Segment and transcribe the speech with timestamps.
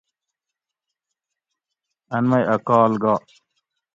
[2.15, 3.15] ان مئی ا کال گا